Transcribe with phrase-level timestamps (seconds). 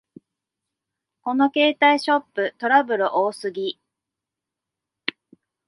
[1.21, 3.79] この携帯ショップ、トラブル多すぎ